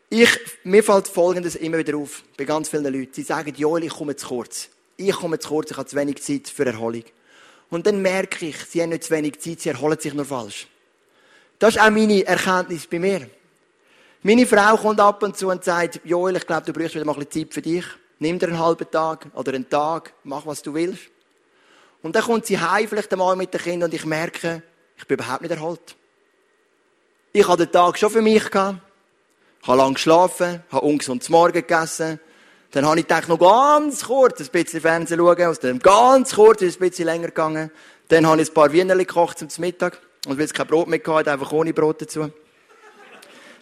[0.09, 0.29] Ich,
[0.63, 3.13] mir fällt Folgendes immer wieder auf, bei ganz vielen Leuten.
[3.13, 4.69] Sie sagen, Joel, ich komme zu kurz.
[4.95, 7.03] Ich komme zu kurz, ich habe zu wenig Zeit für Erholung.
[7.73, 10.67] Und dann merke ich, sie haben nicht zu wenig Zeit, sie erholen sich nur falsch.
[11.57, 13.27] Das ist auch meine Erkenntnis bei mir.
[14.21, 17.13] Meine Frau kommt ab und zu und sagt, Joel, ich glaube, du brauchst wieder mal
[17.13, 17.83] ein bisschen Zeit für dich.
[18.19, 21.09] Nimm dir einen halben Tag oder einen Tag, mach was du willst.
[22.03, 24.61] Und dann kommt sie heim, vielleicht einmal mit den Kindern, und ich merke,
[24.95, 25.95] ich bin überhaupt nicht erholt.
[27.31, 28.45] Ich hatte den Tag schon für mich.
[28.45, 28.79] Ich habe
[29.65, 32.19] lange geschlafen, habe ungesund zum Morgen gegessen,
[32.73, 35.43] dann habe ich gedacht, noch ganz kurz ein bisschen Fernsehen schauen.
[35.43, 37.69] Aus dem ganz kurz ist es ein bisschen länger gegangen.
[38.07, 40.01] Dann habe ich ein paar Wienerli gekocht zum Mittag.
[40.25, 42.31] Und weil es kein Brot mehr hatte, einfach ohne Brot dazu.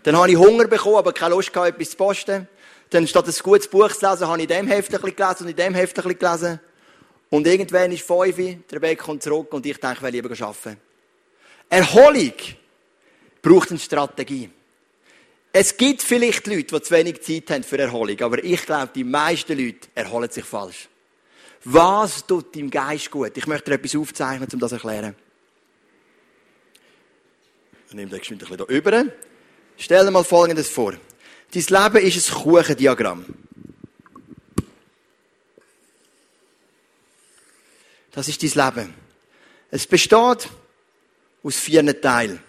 [0.03, 2.47] Dann habe ich Hunger bekommen, aber keine Lust gehabt, etwas zu posten.
[2.89, 5.55] Dann statt ein gutes Buch zu lesen, habe ich in dem Heft gelesen und in
[5.57, 6.61] dem Heft gelesen.
[7.29, 10.79] Und irgendwann ist fünf, der Rebecca kommt zurück und ich denke, ich will lieber arbeiten.
[11.69, 12.33] Erholung
[13.41, 14.49] braucht eine Strategie.
[15.53, 19.03] Es gibt vielleicht Leute, die zu wenig Zeit haben für Erholung, aber ich glaube, die
[19.03, 20.87] meisten Leute erholen sich falsch.
[21.65, 23.35] Was tut deinem Geist gut?
[23.35, 25.15] Ich möchte dir etwas aufzeichnen, um das zu erklären.
[27.87, 29.05] Ich nehme das ein bisschen hier über.
[29.77, 30.93] Stell dir mal Folgendes vor.
[30.93, 33.25] Dein Leben ist ein Kuchendiagramm.
[38.11, 38.93] Das ist dein Leben.
[39.69, 40.49] Es besteht
[41.43, 42.41] aus vier Teilen.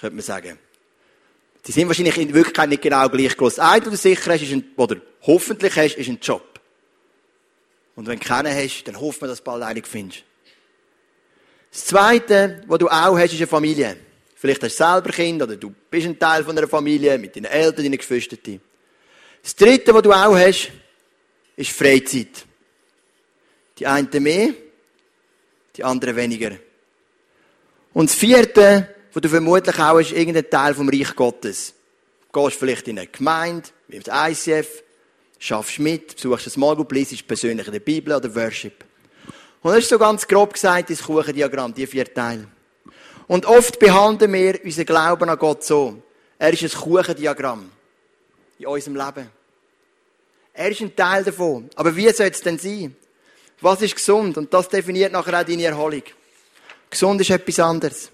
[0.00, 0.58] Könnte man sagen.
[1.66, 3.58] Die sind wahrscheinlich in Wirklichkeit nicht genau gleich groß.
[3.58, 6.60] Ein, du sicher hast, ist ein, oder hoffentlich hast, ist ein Job.
[7.94, 10.24] Und wenn du keinen hast, dann hofft man, dass du bald einen findest.
[11.70, 13.96] Das Zweite, was du auch hast, ist eine Familie.
[14.34, 17.44] Vielleicht hast du selber Kinder oder du bist ein Teil von einer Familie mit deinen
[17.44, 18.60] Eltern, deinen Geschwistern.
[19.42, 20.72] Das Dritte, was du auch hast,
[21.56, 22.44] ist Freizeit.
[23.78, 24.50] Die einen mehr,
[25.76, 26.52] die anderen weniger.
[27.92, 31.74] Und das Vierte, was du vermutlich auch ist irgendein Teil vom Reich Gottes.
[32.32, 34.82] Du gehst vielleicht in eine Gemeinde, wie das ICF,
[35.38, 38.84] schaffst mit, besuchst ein Small Group, liest persönlich in der Bibel oder Worship.
[39.62, 42.48] Und das ist so ganz grob gesagt das Kuchendiagramm, die vier Teile.
[43.28, 46.02] Und oft behandeln wir unseren Glauben an Gott so.
[46.38, 47.70] Er ist ein Kuchendiagramm
[48.58, 49.30] in unserem Leben.
[50.54, 51.70] Er ist ein Teil davon.
[51.76, 52.96] Aber wie soll es denn sein?
[53.60, 54.36] Was ist gesund?
[54.36, 56.02] Und das definiert nachher auch deine Erholung.
[56.90, 58.10] Gesund ist etwas anderes.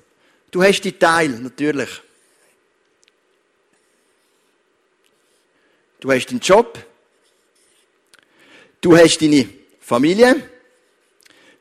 [0.50, 2.02] Du hast die Teil, natürlich.
[6.00, 6.78] Du hast deinen Job.
[8.80, 9.48] Du hast deine
[9.80, 10.50] Familie.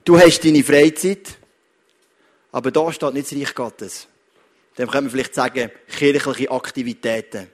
[0.06, 1.38] Du hast deine Freizeit.
[2.52, 4.08] Aber da steht nicht das Reich Gottes.
[4.76, 7.50] Dann können wir vielleicht sagen, kirchliche Aktivitäten.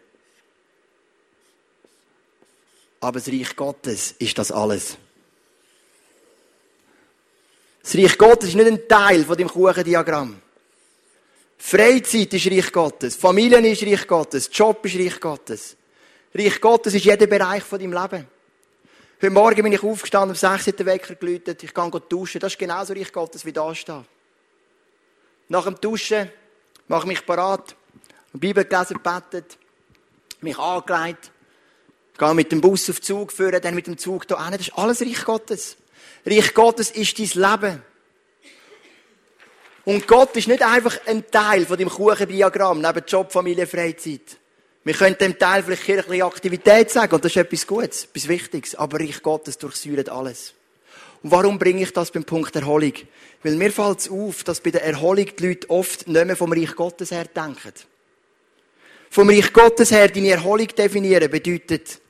[2.99, 4.97] Aber das Reich Gottes ist das alles.
[7.81, 10.41] Das Reich Gottes ist nicht ein Teil von dem Kuchendiagramm.
[11.57, 13.15] Freizeit ist Reich Gottes.
[13.15, 14.49] Familie ist Reich Gottes.
[14.51, 15.75] Job ist Reich Gottes.
[16.33, 18.27] Reich Gottes ist jeder Bereich von deinem Leben.
[19.21, 21.63] Heute Morgen bin ich aufgestanden, um 6 Uhr Wecker geläutet.
[21.63, 22.41] Ich kann duschen.
[22.41, 24.03] Das ist genauso Reich Gottes wie da steht.
[25.47, 26.29] Nach dem Duschen
[26.87, 27.75] mache ich mich parat,
[28.33, 29.57] Bibel gelesen, betet,
[30.41, 31.31] mich angelegt,
[32.17, 34.51] gehe mit dem Bus auf den Zug führen, dann mit dem Zug hier hin.
[34.51, 35.77] Das ist alles Reich Gottes.
[36.25, 37.81] Reich Gottes ist dein Leben.
[39.85, 44.37] Und Gott ist nicht einfach ein Teil von dem Kuchendiagramm neben Job, Familie, Freizeit.
[44.85, 48.75] Wir können dem Teil vielleicht kirchliche Aktivität sagen, und das ist etwas Gutes, etwas Wichtiges,
[48.75, 50.53] aber Reich Gottes durchsäuert alles.
[51.21, 52.93] Und warum bringe ich das beim Punkt Erholung?
[53.43, 56.51] Weil mir fällt es auf, dass bei der Erholung die Leute oft nicht mehr vom
[56.51, 57.73] Reich Gottes her denken.
[59.09, 62.01] Vom Reich Gottes her deine Erholung definieren bedeutet,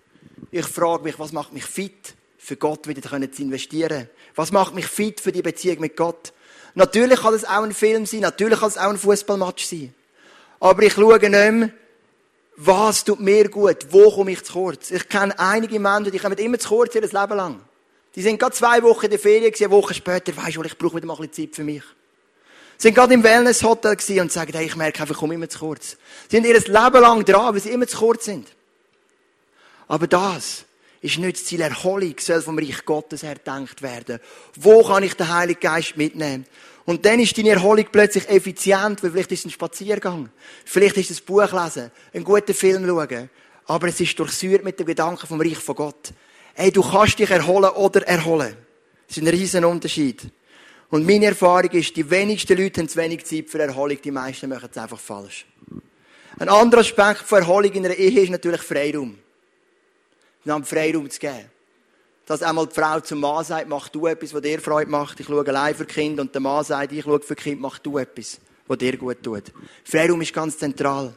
[0.52, 4.10] ich frage mich, was macht mich fit, für Gott wieder zu investieren?
[4.36, 6.34] Was macht mich fit für die Beziehung mit Gott?
[6.76, 9.94] Natürlich kann es auch ein Film sein, natürlich kann es auch ein Fußballmatch sein.
[10.60, 11.70] Aber ich schaue nicht mehr,
[12.56, 14.92] was tut mir gut, wo komme ich zu kurz.
[14.92, 17.60] Ich kenne einige Menschen, die kommen immer zu kurz ihr Leben lang.
[18.16, 20.96] Die sind gerade zwei Wochen in der Ferien eine Woche später, weisst du, ich brauche
[20.96, 21.84] wieder mal ein bisschen Zeit für mich.
[22.78, 25.60] Sie sind gerade im Wellness-Hotel und sagen, hey, ich merke einfach, ich komme immer zu
[25.60, 25.98] kurz.
[26.30, 28.48] Sie sind ihr Leben lang dran, weil sie immer zu kurz sind.
[29.88, 30.66] Aber das
[31.04, 31.62] ist nicht das Ziel.
[31.62, 34.20] Erholung soll vom Reich Gottes gedacht werden.
[34.56, 36.46] Wo kann ich den Heiligen Geist mitnehmen?
[36.86, 40.30] Und dann ist deine Erholung plötzlich effizient, weil vielleicht ist es ein Spaziergang.
[40.66, 43.30] Vielleicht ist es ein Buch lesen, einen guten Film schauen.
[43.66, 46.14] Aber es ist durchsäuert mit dem Gedanken vom Reich von Gott.
[46.56, 48.56] Ey, du kannst dich erholen oder erholen.
[49.08, 50.22] Das ist ein riesen Unterschied.
[50.90, 54.50] Und meine Erfahrung ist, die wenigsten Leute haben zu wenig Zeit für Erholung, die meisten
[54.50, 55.46] machen es einfach falsch.
[56.38, 59.18] Ein anderer Aspekt von Erholung in einer Ehe ist natürlich Freiraum.
[60.46, 61.50] Einander Freiraum zu geben.
[62.26, 65.20] Dass einmal die Frau zum Mann sagt, mach du etwas, was dir Freude macht.
[65.20, 67.98] Ich schaue allein für Kind und der Mann sagt, ich schaue für Kind, mach du
[67.98, 69.44] etwas, was dir gut tut.
[69.84, 71.14] Freiraum ist ganz zentral.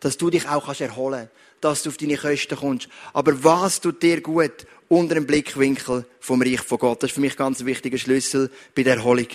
[0.00, 2.88] Dass du dich auch erholen kannst dass du auf deine Kosten kommst.
[3.14, 7.02] Aber was tut dir gut unter dem Blickwinkel vom Reich von Gott?
[7.02, 9.28] Das ist für mich ganz ein wichtiger Schlüssel bei der Erholung.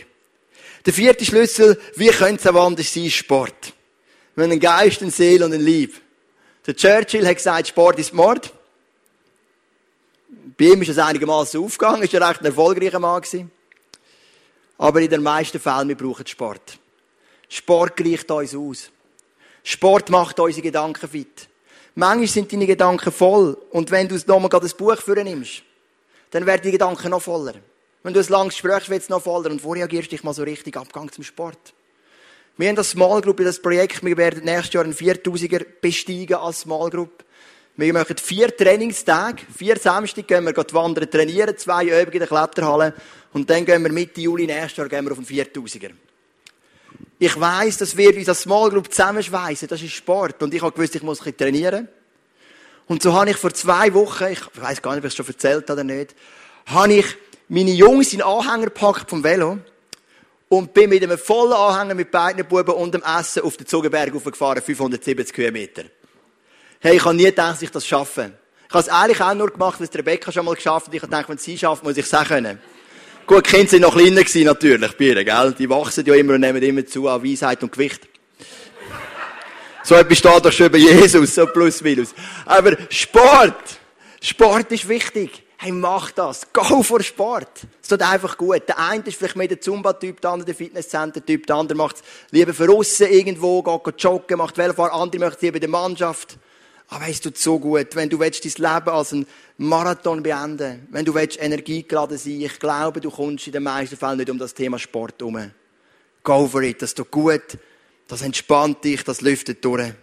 [0.85, 3.73] Der vierte Schlüssel, wie könnte es auch anders sein, Sport.
[4.35, 5.99] Wir haben Geist, eine Seele und ein Lieb.
[6.67, 8.53] Der Churchill hat gesagt, Sport ist Mord.
[10.57, 13.51] Bei ihm ist das einigermaßen aufgegangen, ist er recht ein erfolgreicher Mann gewesen.
[14.77, 16.79] Aber in den meisten Fällen, wir brauchen Sport.
[17.49, 18.91] Sport gleicht uns aus.
[19.63, 21.49] Sport macht unsere Gedanken fit.
[21.95, 23.57] Manchmal sind deine Gedanken voll.
[23.71, 25.63] Und wenn du nochmal gerade das Buch für nimmst,
[26.31, 27.55] dann werden die Gedanken noch voller.
[28.03, 30.43] Wenn du ein langes Gespräch willst, noch voller und wo reagierst du dich mal so
[30.43, 31.73] richtig Abgang zum Sport?
[32.55, 36.61] Wir haben das Small Group, das Projekt, wir werden nächstes Jahr einen 4000er besteigen als
[36.61, 37.23] Small Group.
[37.79, 42.93] Wir machen vier Trainingstage, vier Samstag gehen wir wandern, trainieren, zwei Übungen in der Kletterhalle
[43.31, 45.91] und dann gehen wir Mitte Juli nächstes Jahr gehen wir auf einen 4000er.
[47.19, 50.73] Ich weiss, das wird uns als Small Group zusammenschweissen, das ist Sport und ich habe
[50.73, 51.87] gewusst, ich muss ein bisschen trainieren.
[52.87, 55.27] Und so habe ich vor zwei Wochen, ich weiß gar nicht, ob ich es schon
[55.27, 56.15] erzählt habe oder nicht,
[56.65, 57.05] habe ich
[57.47, 59.57] meine Jungs in den Anhänger gepackt vom Velo
[60.49, 64.13] und bin mit einem vollen Anhänger mit beiden Buben und dem Essen auf den Zugenberg
[64.13, 65.85] aufgefahren, 570 Kilometer.
[66.81, 68.31] Hey, ich habe nie gedacht, dass ich das schaffe.
[68.69, 70.93] Ich habe es eigentlich auch nur gemacht, weil es Rebecca schon mal geschafft hat.
[70.93, 72.57] Ich habe gedacht, wenn sie schafft, muss ich es auch können.
[73.27, 75.55] Gut, die Kinder sind noch kleiner gewesen, natürlich, ihr, gell?
[75.59, 78.07] Die wachsen ja immer und nehmen immer zu an Weisheit und Gewicht.
[79.83, 82.13] So etwas steht doch schon bei Jesus, so plus minus.
[82.45, 83.77] Aber Sport,
[84.21, 85.43] Sport ist wichtig.
[85.57, 86.47] Hey, mach das.
[86.53, 87.49] Go for Sport.
[87.81, 88.61] Es tut einfach gut.
[88.69, 92.03] Der eine ist vielleicht mehr der Zumba-Typ, der andere der Fitnesscenter-Typ, der andere macht es
[92.31, 96.37] lieber für aussen irgendwo, geht joggen, macht Velofahrer, andere möchten es lieber in der Mannschaft.
[96.91, 101.05] Aber es tut so gut, wenn du willst, dein Leben als ein Marathon beenden wenn
[101.05, 104.55] du willst, energiegeladen sein ich glaube, du kommst in den meisten Fällen nicht um das
[104.55, 105.51] Thema Sport herum.
[106.23, 107.57] Go for it, das tut gut,
[108.07, 109.93] das entspannt dich, das lüftet durch.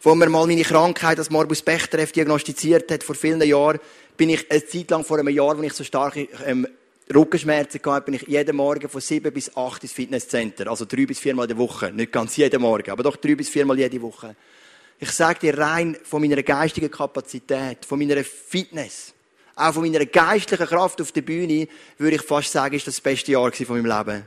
[0.00, 3.80] Wo mir mal meine Krankheit als Morbus Bechterew diagnostiziert hat, vor vielen Jahren,
[4.16, 6.68] bin ich eine Zeit lang, vor einem Jahr, als ich so starke ähm,
[7.12, 10.68] Rückenschmerzen hatte, bin ich jeden Morgen von sieben bis acht ins Fitnesscenter.
[10.68, 11.90] Also drei bis viermal in der Woche.
[11.90, 14.36] Nicht ganz jeden Morgen, aber doch drei bis viermal jede Woche.
[14.98, 19.12] Ich sage dir rein von meiner geistigen Kapazität, von meiner Fitness,
[19.56, 23.32] auch von meiner geistlichen Kraft auf der Bühne, würde ich fast sagen, ist das, beste
[23.32, 24.24] Jahr von meinem Leben.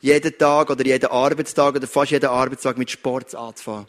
[0.00, 3.86] Jeden Tag oder jeden Arbeitstag oder fast jeden Arbeitstag mit Sport anzufangen.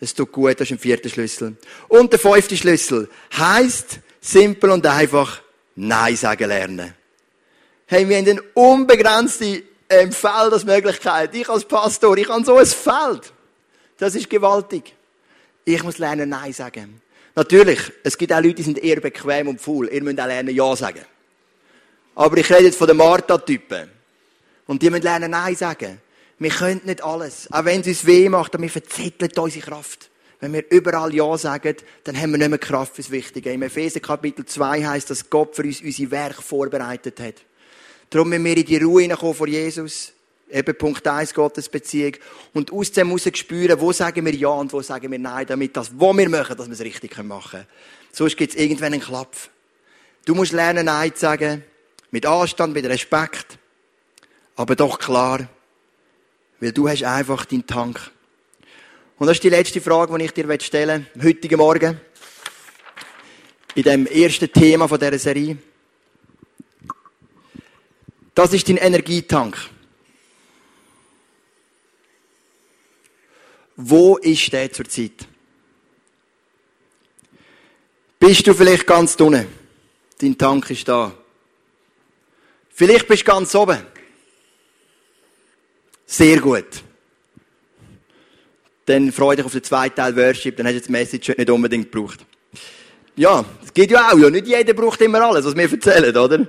[0.00, 1.56] Es tut gut, das ist ein vierter Schlüssel.
[1.88, 5.42] Und der fünfte Schlüssel heißt simpel und einfach
[5.76, 6.94] Nein sagen lernen.
[7.86, 11.34] Hey, wir haben eine unbegrenzte ähm, Feldmöglichkeit.
[11.34, 13.32] Ich als Pastor, ich habe so ein Feld.
[13.98, 14.94] Das ist gewaltig.
[15.64, 17.00] Ich muss lernen, Nein sagen.
[17.34, 19.88] Natürlich, es gibt auch Leute, die sind eher bequem und faul.
[19.92, 21.04] Ihr müsst auch lernen, Ja sagen.
[22.14, 23.88] Aber ich rede jetzt von den Martha-Typen.
[24.66, 26.00] Und die müssen lernen, Nein sagen.
[26.38, 27.52] Wir können nicht alles.
[27.52, 30.10] Auch wenn es uns weh macht, aber wir verzetteln unsere Kraft.
[30.40, 33.52] Wenn wir überall Ja sagen, dann haben wir nicht mehr Kraft fürs Wichtige.
[33.52, 37.34] Im Epheser Kapitel 2 heißt, dass Gott für uns unsere Werk vorbereitet hat.
[38.08, 40.14] Darum müssen wir in die Ruhe hineinkommen vor Jesus.
[40.50, 42.14] Eben Punkt 1, Gottesbeziehung.
[42.52, 45.76] Und aus dem heraus spüren, wo sagen wir Ja und wo sagen wir Nein, damit
[45.76, 47.66] das, was wir machen, dass wir es richtig machen können.
[48.12, 49.50] Sonst gibt es irgendwann einen Klapf.
[50.24, 51.64] Du musst lernen, Nein zu sagen.
[52.10, 53.58] Mit Anstand, mit Respekt.
[54.56, 55.48] Aber doch klar.
[56.58, 58.10] Weil du hast einfach deinen Tank.
[59.18, 62.00] Und das ist die letzte Frage, die ich dir stellen will, heutigen Morgen.
[63.74, 65.58] In dem ersten Thema dieser Serie.
[68.34, 69.56] Das ist dein Energietank.
[73.82, 75.26] Wo ist der zurzeit?
[78.18, 79.46] Bist du vielleicht ganz unten?
[80.20, 81.12] Dein Tank ist da.
[82.68, 83.78] Vielleicht bist du ganz oben.
[86.04, 86.66] Sehr gut.
[88.84, 91.90] Dann freue dich auf den zweiten Teil Worship, dann hast du das Message nicht unbedingt
[91.90, 92.20] gebraucht.
[93.16, 94.28] Ja, es geht ja auch, ja.
[94.28, 96.46] Nicht jeder braucht immer alles, was wir erzählen, oder?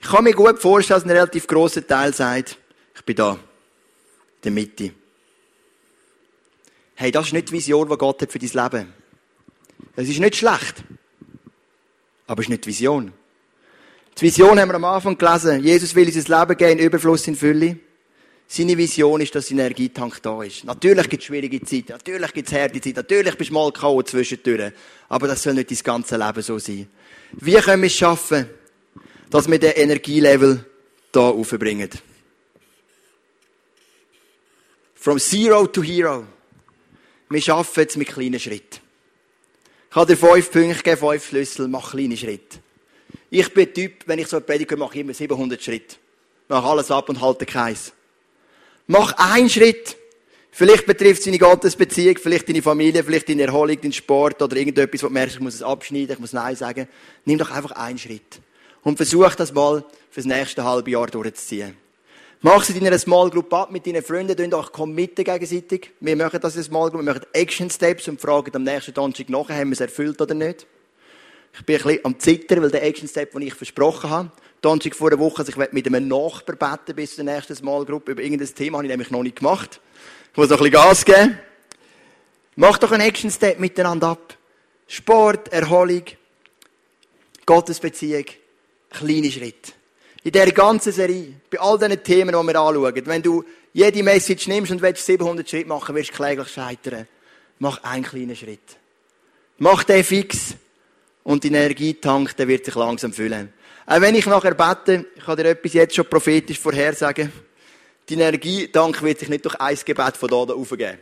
[0.00, 2.56] Ich kann mir gut vorstellen, dass ein relativ grosser Teil sagt,
[2.94, 3.32] ich bin da.
[3.32, 3.38] In
[4.44, 4.92] der Mitte.
[6.98, 8.92] Hey, das ist nicht die Vision, die Gott hat für dein Leben.
[9.96, 10.82] Es ist nicht schlecht.
[12.26, 13.12] Aber es ist nicht die Vision.
[14.18, 15.62] Die Vision haben wir am Anfang gelesen.
[15.62, 17.76] Jesus will uns ein Leben geben Überfluss in Fülle.
[18.48, 20.64] Seine Vision ist, dass sein Energietank da ist.
[20.64, 24.02] Natürlich gibt es schwierige Zeiten, natürlich gibt es harte Zeiten, natürlich bist du mal K.O.
[24.02, 24.72] zwischendurch.
[25.08, 26.88] Aber das soll nicht dein ganze Leben so sein.
[27.32, 28.48] Wie können wir es schaffen,
[29.28, 30.64] dass wir den Energielevel
[31.12, 31.90] da aufbringen?
[34.94, 36.24] From zero to hero.
[37.28, 38.80] Wir schaffen es mit kleinen Schritten.
[39.90, 42.58] Ich habe dir fünf Punkte gegeben, fünf Schlüssel, mach kleine Schritte.
[43.30, 45.96] Ich bin Typ, wenn ich so eine Predigt mache immer 700 Schritte.
[46.48, 47.92] Mach alles ab und halte Kreis.
[48.86, 49.96] Mach einen Schritt.
[50.52, 55.02] Vielleicht betrifft es deine Gottesbeziehung, vielleicht deine Familie, vielleicht deine Erholung, deinen Sport oder irgendetwas,
[55.02, 56.88] wo du merkst, ich muss es abschneiden, ich muss Nein sagen.
[57.24, 58.40] Nimm doch einfach einen Schritt.
[58.82, 61.76] Und versuch das mal fürs nächste halbe Jahr durchzuziehen.
[62.42, 65.92] Mach sie in deiner Small Group ab mit deinen Freunden, tun euch committen gegenseitig.
[66.00, 69.30] Wir machen das in Small Group, wir machen Action Steps und fragen am nächsten Donnerstag
[69.30, 70.66] nachher, haben wir es erfüllt oder nicht.
[71.54, 74.94] Ich bin ein bisschen am Zittern, weil der Action Step, den ich versprochen habe, Donnerstag
[74.94, 78.08] vor einer Woche, also ich werde mit einem Nachbar beten bis zur nächsten Small Group
[78.10, 79.80] über irgendein Thema, habe ich nämlich noch nicht gemacht.
[80.32, 81.38] Ich muss noch ein bisschen Gas geben.
[82.54, 84.36] Mach doch einen Action Step miteinander ab.
[84.86, 86.02] Sport, Erholung,
[87.46, 88.26] Gottesbeziehung,
[88.90, 89.72] kleine Schritte.
[90.26, 94.48] In dieser ganzen Serie, bei all diesen Themen, die wir anschauen, wenn du jede Message
[94.48, 97.06] nimmst und willst 700 Schritte machen, wirst du kläglich scheitern.
[97.60, 98.76] Mach einen kleinen Schritt.
[99.58, 100.56] Mach den fix
[101.22, 103.52] und dein Energietank, der wird sich langsam füllen.
[103.86, 107.30] Auch wenn ich nachher bete, ich kann dir etwas jetzt schon prophetisch vorhersagen,
[108.10, 110.98] dein Energietank wird sich nicht durch ein Gebet von da aufgeben.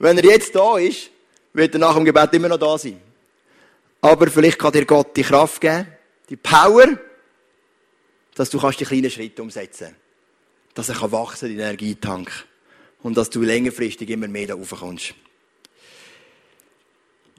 [0.00, 1.10] Wenn er jetzt da ist,
[1.52, 3.00] wird er nach dem Gebet immer noch da sein.
[4.00, 5.86] Aber vielleicht kann dir Gott die Kraft geben,
[6.28, 6.98] die Power,
[8.34, 10.00] dass du kannst die kleinen Schritte umsetzen kannst.
[10.74, 12.30] Dass er kann wachsen, dein Energietank.
[13.02, 15.14] Und dass du längerfristig immer mehr da raufkommst.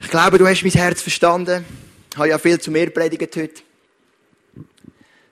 [0.02, 1.66] Ich glaube, du hast mein Herz verstanden.
[2.12, 3.62] Ich habe ja viel zu mir predigt heute.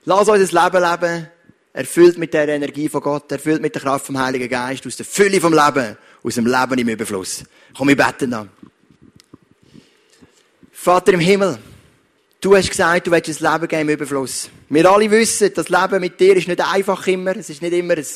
[0.04, 1.28] Lass uns das Leben leben,
[1.72, 5.06] erfüllt mit der Energie von Gott, erfüllt mit der Kraft vom Heiligen Geist, aus der
[5.06, 7.44] Fülle vom Leben, aus dem Leben im Überfluss.
[7.76, 8.50] Komm, wir beten an.
[10.72, 11.58] Vater im Himmel,
[12.42, 14.50] du hast gesagt, du willst ein Leben geben im Überfluss.
[14.68, 17.94] Wir alle wissen, das Leben mit dir ist nicht einfach immer, es ist nicht immer
[17.94, 18.06] ein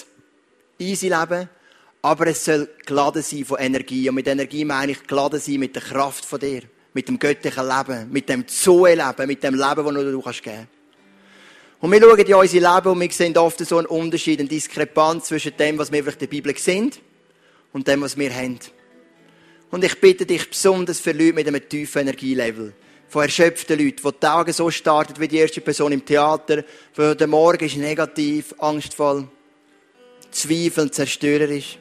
[0.78, 1.48] easy Leben,
[2.02, 4.08] aber es soll geladen sein von Energie.
[4.08, 6.62] Und mit Energie meine ich geladen sein mit der Kraft von dir,
[6.92, 10.68] mit dem göttlichen Leben, mit dem Zoe-Leben, mit dem Leben, das nur du kannst geben
[11.78, 15.26] und wir schauen in unser Leben und wir sehen oft so einen Unterschied, eine Diskrepanz
[15.26, 17.00] zwischen dem, was wir vielleicht in der Bibel sind
[17.72, 18.58] und dem, was wir haben.
[19.70, 22.72] Und ich bitte dich besonders für Leute mit einem tiefen Energielevel.
[23.08, 26.64] Von erschöpften Leuten, die Tage so starten wie die erste Person im Theater,
[26.94, 29.28] wo der Morgen ist negativ, angstvoll,
[30.30, 31.78] zweifelnd, zerstörerisch.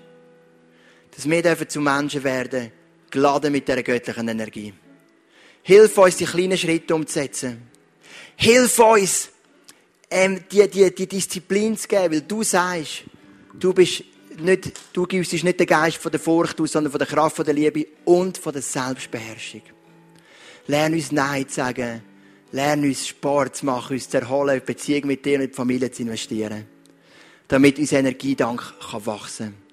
[1.15, 2.71] Dass wir dürfen zu Menschen werden,
[3.09, 4.73] geladen mit dieser göttlichen Energie.
[5.63, 7.69] Hilf uns, die kleinen Schritte umzusetzen.
[8.35, 9.29] Hilf uns,
[10.11, 13.03] ähm, die, die, die Disziplin zu geben, weil du sagst,
[13.53, 14.03] du bist
[14.37, 17.45] nicht, du gibst nicht den Geist von der Furcht aus, sondern von der Kraft von
[17.45, 19.61] der Liebe und von der Selbstbeherrschung.
[20.67, 22.01] Lern uns Nein zu sagen.
[22.51, 25.55] Lern uns Sport zu machen, uns zu erholen, in Beziehung mit dir und in die
[25.55, 26.65] Familie zu investieren.
[27.47, 29.65] Damit unser Energiedank kann wachsen kann.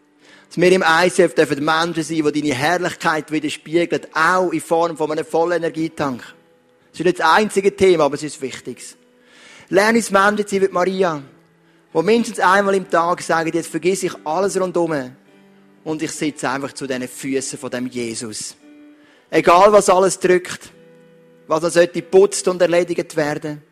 [0.48, 5.10] Dass wir im ICF dürfen Menschen sein, die deine Herrlichkeit widerspiegeln, auch in Form von
[5.10, 6.22] einem vollen Energietank.
[6.90, 8.82] Das ist nicht das einzige Thema, aber es ist wichtig.
[9.70, 11.22] Lern uns Menschen sein wie Maria,
[11.94, 15.12] die mindestens einmal im Tag sagen, jetzt vergiss ich alles rundherum
[15.84, 18.56] und ich sitze einfach zu diesen Füßen von dem Jesus.
[19.30, 20.70] Egal was alles drückt,
[21.46, 23.62] was noch sollte putzt und erledigt werden,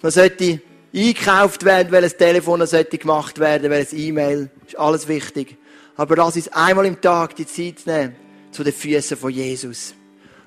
[0.00, 0.60] was sollte
[0.94, 5.56] eingekauft werden, welches Telefon sollte gemacht werden, welches E-Mail, ist alles wichtig.
[5.96, 8.16] Aber lass uns einmal im Tag die Zeit nehmen
[8.50, 9.94] zu den Füßen von Jesus,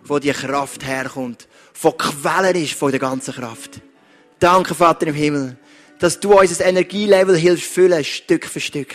[0.04, 3.82] wo die Kraft herkommt, von Quellen ist von der ganzen Kraft.
[4.40, 5.58] Danke, Vater im Himmel,
[6.00, 8.94] dass du unser Energielevel hilfst füllen, Stück für Stück.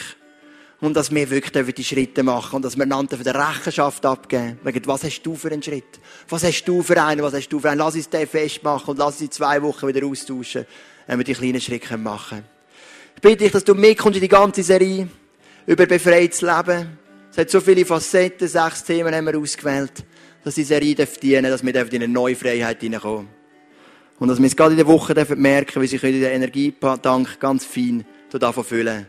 [0.80, 4.58] Und dass wir wirklich die Schritte machen und dass wir einander für die Rechenschaft abgeben.
[4.84, 5.98] Was hast du für einen Schritt?
[6.28, 7.22] Was hast du für einen?
[7.22, 7.78] Was hast du für einen?
[7.78, 10.66] Lass uns den festmachen und lass uns in zwei Wochen wieder austauschen,
[11.08, 12.44] wenn wir die kleinen Schritte machen können.
[13.16, 15.08] Ich bitte dich, dass du mitkommst in die ganze Serie
[15.66, 16.96] über befreites Leben.
[17.32, 20.04] Es hat so viele Facetten, sechs Themen haben wir ausgewählt,
[20.44, 23.28] dass die Serie dienen dass wir in eine neue Freiheit hineinkommen.
[24.20, 28.04] Und dass wir es gerade in der Woche merken, wie sich den Energietank ganz fein
[28.30, 29.06] davon füllen.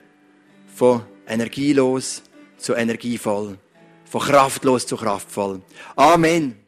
[0.75, 2.23] Von energielos
[2.57, 3.57] zu energievoll.
[4.05, 5.61] Von kraftlos zu kraftvoll.
[5.95, 6.58] Amen.